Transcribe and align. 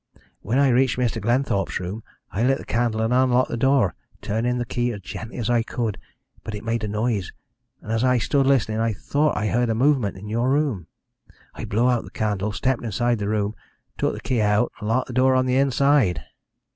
When 0.41 0.57
I 0.57 0.69
reached 0.69 0.97
Mr. 0.97 1.21
Glenthorpe's 1.21 1.79
room 1.79 2.01
I 2.31 2.41
lit 2.41 2.57
the 2.57 2.65
candle 2.65 3.01
and 3.01 3.13
unlocked 3.13 3.51
the 3.51 3.55
door, 3.55 3.93
turning 4.19 4.57
the 4.57 4.65
key 4.65 4.91
as 4.91 5.01
gently 5.01 5.37
as 5.37 5.47
I 5.47 5.61
could. 5.61 5.99
But 6.43 6.55
it 6.55 6.63
made 6.63 6.83
a 6.83 6.87
noise, 6.87 7.31
and, 7.83 7.91
as 7.91 8.03
I 8.03 8.17
stood 8.17 8.47
listening, 8.47 8.79
I 8.79 8.93
thought 8.93 9.37
I 9.37 9.45
heard 9.45 9.69
a 9.69 9.75
movement 9.75 10.17
in 10.17 10.27
your 10.27 10.49
room. 10.49 10.87
I 11.53 11.65
blew 11.65 11.87
out 11.87 12.03
the 12.03 12.09
candle, 12.09 12.51
stepped 12.51 12.83
inside 12.83 13.19
the 13.19 13.29
room, 13.29 13.53
took 13.95 14.15
the 14.15 14.21
key 14.21 14.41
out, 14.41 14.71
and 14.79 14.87
locked 14.89 15.05
the 15.05 15.13
door 15.13 15.35
on 15.35 15.45
the 15.45 15.57
inside. 15.57 16.23